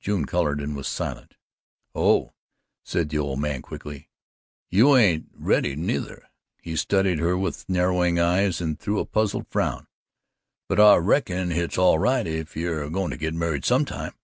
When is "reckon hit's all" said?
10.96-11.98